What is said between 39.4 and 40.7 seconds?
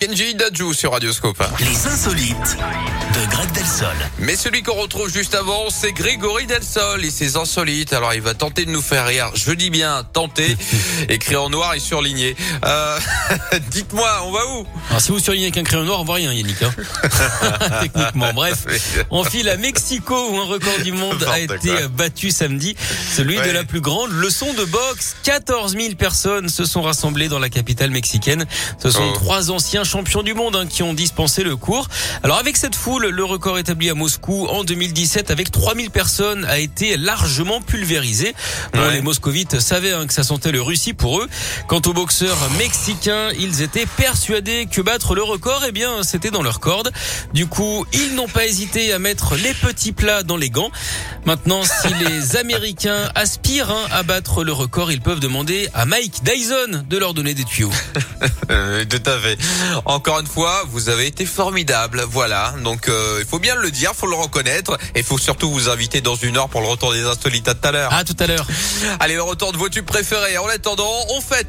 savaient hein, que ça sentait le